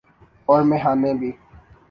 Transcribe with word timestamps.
اور 0.45 0.61
میخانے 0.61 1.13
بھی۔ 1.13 1.31